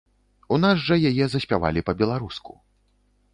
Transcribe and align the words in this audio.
У 0.55 0.57
нас 0.63 0.81
жа 0.85 0.95
яе 1.09 1.27
заспявалі 1.33 1.85
па-беларуску. 1.91 2.51